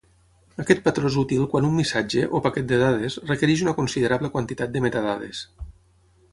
Aquest 0.61 0.79
patró 0.87 1.09
és 1.11 1.17
útil 1.23 1.43
quan 1.51 1.67
un 1.67 1.75
missatge, 1.81 2.23
o 2.39 2.41
paquet 2.47 2.69
de 2.73 2.81
dades, 2.85 3.19
requereix 3.35 3.63
una 3.69 3.77
considerable 3.83 4.35
quantitat 4.39 4.77
de 4.77 4.87
metadades. 4.89 5.47